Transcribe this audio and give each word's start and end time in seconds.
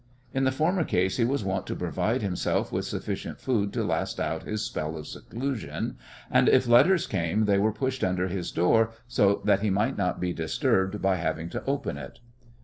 In 0.33 0.45
the 0.45 0.51
former 0.51 0.83
case 0.83 1.17
he 1.17 1.23
was 1.25 1.43
wont 1.43 1.67
to 1.67 1.75
provide 1.75 2.23
himself 2.23 2.71
with 2.71 2.85
sufficient 2.85 3.39
food 3.39 3.71
to 3.73 3.83
last 3.83 4.19
out 4.19 4.41
his 4.41 4.65
spell 4.65 4.97
of 4.97 5.05
seclusion, 5.05 5.95
and 6.31 6.49
if 6.49 6.67
letters 6.67 7.05
came 7.05 7.45
they 7.45 7.59
were 7.59 7.71
pushed 7.71 8.03
under 8.03 8.27
his 8.27 8.51
door 8.51 8.93
so 9.07 9.43
that 9.45 9.59
he 9.61 9.69
might 9.69 9.99
not 9.99 10.19
be 10.19 10.33
disturbed 10.33 11.03
by 11.03 11.17
having 11.17 11.49
to 11.49 11.63
open 11.65 11.99
it. 11.99 12.17